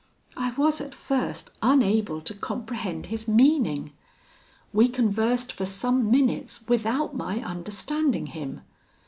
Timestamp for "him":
8.25-8.61